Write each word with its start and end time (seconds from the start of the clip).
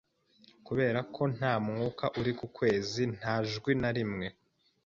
Kubera 0.67 0.99
ko 1.15 1.21
nta 1.35 1.53
mwuka 1.65 2.05
uri 2.19 2.31
ku 2.39 2.45
kwezi, 2.55 3.01
nta 3.17 3.35
jwi 3.51 3.71
na 3.81 3.89
rimwe. 3.97 4.27